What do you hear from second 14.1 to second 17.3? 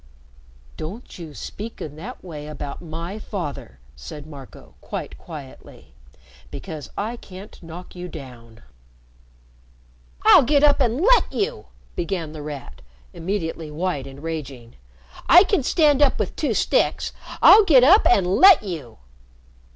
raging. "I can stand up with two sticks.